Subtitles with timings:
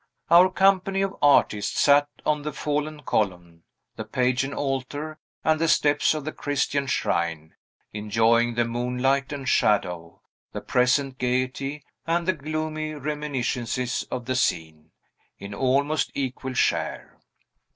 [0.31, 3.65] Our company of artists sat on the fallen column,
[3.97, 7.53] the pagan altar, and the steps of the Christian shrine,
[7.93, 14.89] enjoying the moonlight and shadow, the present gayety and the gloomy reminiscences of the scene,
[15.37, 17.19] in almost equal share.